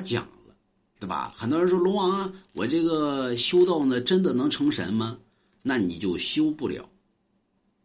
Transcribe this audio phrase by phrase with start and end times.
[0.00, 0.54] 讲了，
[0.98, 1.32] 对吧？
[1.36, 5.18] 很多人说龙王啊，我这个修道呢，真的能成神吗？
[5.62, 6.88] 那你就修不了。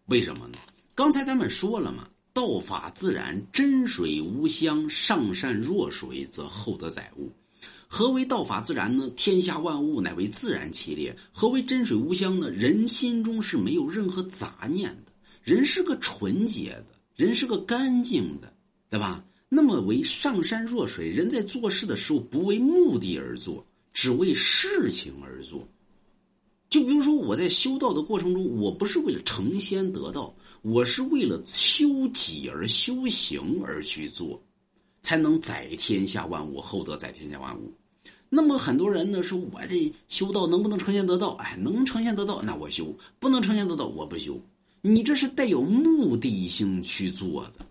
[0.06, 0.58] 为什么呢？
[0.94, 7.32] 刚才咱们说了嘛，道法自然，真水无香，上善若水，则厚德载物。
[7.88, 9.10] 何为道法自然呢？
[9.16, 11.16] 天下万物乃为自然其列。
[11.32, 12.50] 何为真水无香呢？
[12.50, 15.12] 人心中是没有任何杂念的，
[15.44, 18.52] 人是个纯洁的，人是个干净的，
[18.90, 19.24] 对吧？
[19.56, 25.66] 那么为上善若水，人在做事的时候不为目的而做，只为事情而做。
[26.70, 34.44] 就比如说我在修道的过程中，我不是为了成仙得道，我是为了修己而修行而去做，
[35.02, 37.72] 才能载天下万物，厚德载天下万物。
[38.28, 41.30] 那么很多人呢说，我这修道能不能成仙得道？
[41.40, 44.38] 哎，能成仙得道，那我修；不能成仙得道，我不修。
[44.82, 47.66] 你这是带有目的性去做的，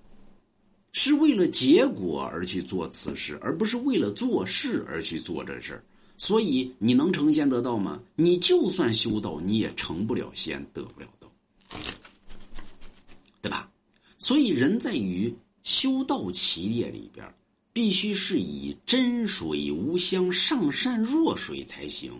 [0.94, 5.84] 是为了结果而去做此事，而不是为了做事而去做这事。
[6.16, 8.00] 所以你能成仙得道吗？
[8.14, 11.28] 你就算修道，你也成不了仙，得不了道，
[13.42, 13.68] 对吧？
[14.18, 17.26] 所以人在于修道企业里边，
[17.72, 22.12] 必须是以真水无香、上善若水才行。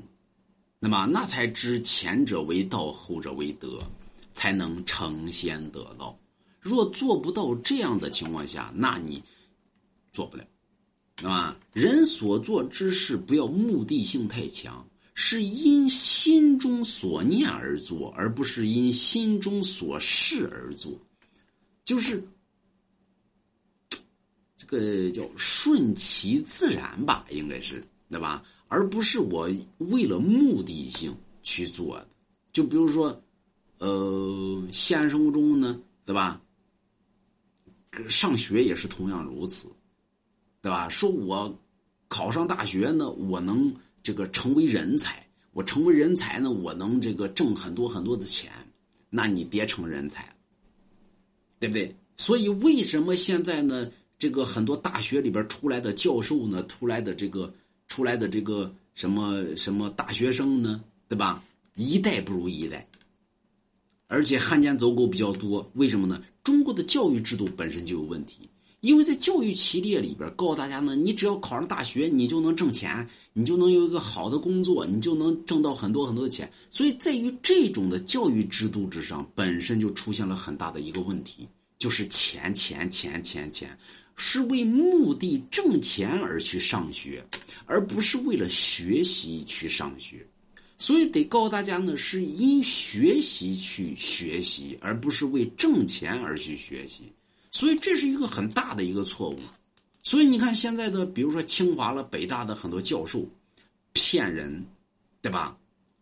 [0.81, 3.79] 那么那才知前者为道，后者为德，
[4.35, 6.19] 才能成仙得道。
[6.65, 9.23] 若做不到这样的情况下，那你
[10.15, 10.45] 做不了。
[11.23, 20.91] 啊，人所做之事不要目的性太强，是因心中所念而做，而不是因心中所事而做，
[21.85, 22.27] 就是
[24.57, 28.43] 这个叫顺其自然吧，应该是对吧？
[28.69, 32.09] 而不是我为了目的性去做的。
[32.55, 33.23] 就比如说，
[33.79, 36.41] 呃，现实生活中呢，对吧？
[38.09, 39.69] 上学也是同样如此。
[40.61, 40.89] 对吧？
[40.89, 41.55] 说我
[42.09, 45.23] 考上大学呢，我能这个成为人才。
[45.53, 48.51] 我成为人才呢，我能这个挣很多很多的钱。
[49.11, 50.35] 那你别成人才，
[51.61, 51.95] 对不对？
[52.17, 53.91] 所以为什么现在呢？
[54.19, 57.53] 这个很多大学里边出来的教授呢，出来的这个
[57.89, 60.83] 出来的这个什么什么大学生呢？
[61.09, 61.45] 对吧？
[61.75, 62.89] 一代不如一代，
[64.07, 65.71] 而且汉奸走狗比较多。
[65.75, 66.23] 为什么呢？
[66.45, 68.49] 中国的教育制度本身就有问题。
[68.81, 76.53] 因为在教育系列里边告诉大家呢，你只要考上大学，你就能挣钱，你就能有一个好的工作，你就能挣到很多很多的钱。
[76.71, 83.75] 所以在于这种的教育制度之上，本身就出现了很大的一个问题，就是钱钱钱钱钱，
[84.17, 87.27] 是为目的挣钱而去上学，
[87.65, 90.27] 而不是为了学习去上学。
[90.77, 97.05] 所以得告诉大家呢，是因学习去学习，而不是为挣钱而去学习。
[97.51, 99.39] 所以这是一个很大的一个错误，
[100.03, 103.25] 所以你看现在的，比如说清华了、北大的很多教授
[103.93, 104.65] 骗人，
[105.23, 105.57] 对吧？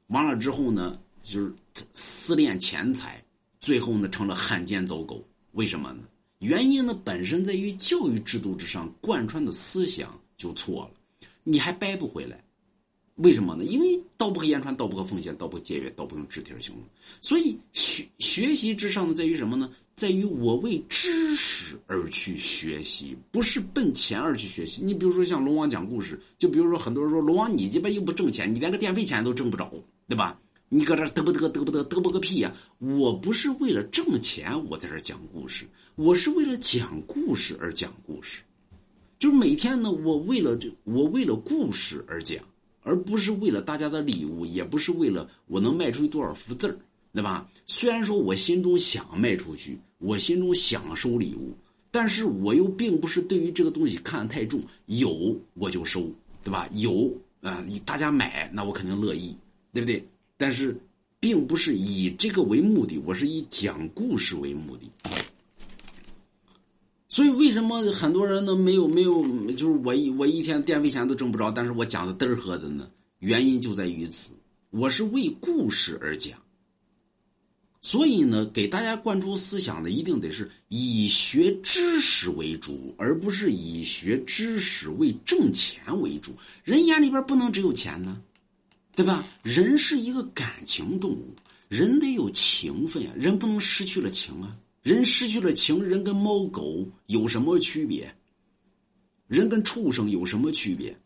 [0.06, 1.52] 完了之后呢，就是
[1.92, 3.22] 私恋钱财，
[3.60, 5.22] 最后呢成了汉奸走狗。
[5.52, 6.02] 为什么呢？
[6.38, 12.42] 原因呢本身在于教育制度之上贯穿的思想就错了，你还掰不回来。
[13.22, 13.64] 为什么呢？
[13.64, 16.74] 因为道不可言传，道不可奉献，道不可节约，道不用肢体而行。
[17.20, 19.70] 所以学学习之上的在于什么呢？
[19.94, 24.82] 在于我为知识而去学习，不是奔钱而去学习。
[24.82, 29.70] 你比如说像龙王讲故事，就比如说很多人说龙王你鸡巴又不挣钱，你连个电费钱都挣不着，
[30.08, 30.40] 对吧？
[30.68, 32.50] 你搁这得不得得不得得不个屁呀！
[32.78, 35.66] 我不是为了挣钱我在这讲故事，
[35.96, 38.40] 我是为了讲故事而讲故事。
[39.18, 42.42] 就是每天呢，我为了这，我为了故事而讲。
[42.82, 46.76] 而不是为了大家的礼物，也不是为了我能卖出去多少幅字儿，
[47.12, 47.48] 对吧？
[47.66, 51.54] 虽然说我心中想卖出去，我心中想收礼物，
[51.90, 56.10] 但是我又并不是对于这个东西看得太重，有我就收，
[56.42, 56.68] 对吧？
[56.72, 57.10] 有
[57.40, 59.36] 啊，大家买那我肯定乐意，
[59.72, 60.04] 对不对？
[60.36, 60.76] 但是，
[61.20, 64.90] 并不是以这个为目的，我是以讲故事为目的。
[67.12, 72.88] 所以，为什么很多人呢没有没有，就是我一我一天电费钱都挣不着，但是我讲的嘚儿喝的呢？
[73.18, 74.32] 原因就在于此，
[74.70, 76.38] 我是为故事而讲。
[77.82, 86.32] 所以呢，给大家灌输思想的一定得是以学知识为主，而不是以学知识为挣钱为主。
[86.64, 88.22] 人眼里边不能只有钱呢，
[88.96, 89.22] 对吧？
[89.42, 91.34] 人是一个感情动物，
[91.68, 94.56] 人得有情分啊，人不能失去了情啊。
[94.82, 98.12] 人失去了情，人跟猫狗有什么区别？
[99.28, 100.96] 人跟畜生有什么区别？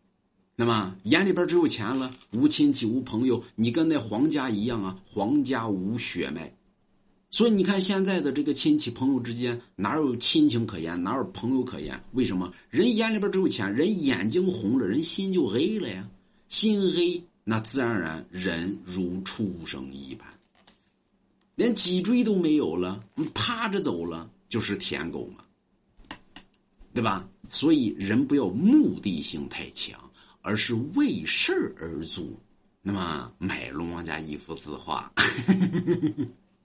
[0.57, 6.51] 那么眼里边只有钱了，无亲戚无朋友，你跟那皇家一样啊，皇家无血脉。
[7.31, 12.03] 所以你看现在的这个亲戚朋友之间哪有亲情可言，哪有朋友可言？
[12.13, 12.51] 为什么？
[12.71, 16.09] 人眼里边只有钱，人眼睛红了，人心就黑了呀。
[16.49, 20.27] 心黑，那自然而然人如畜生一般，
[21.57, 25.45] 连脊椎都没有了，你趴着走了就是舔狗嘛，
[26.95, 27.29] 对吧？
[27.51, 29.99] 所以人不要目的性太强，
[30.43, 32.25] 而是为事儿而做。
[32.83, 35.13] 那么，买龙王家一幅字画。